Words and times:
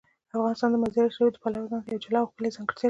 افغانستان 0.37 0.69
د 0.71 0.75
مزارشریف 0.83 1.31
د 1.33 1.37
پلوه 1.43 1.69
ځانته 1.71 1.87
یوه 1.91 2.03
جلا 2.03 2.19
او 2.21 2.29
ښکلې 2.31 2.49
ځانګړتیا 2.55 2.73
لري. 2.73 2.79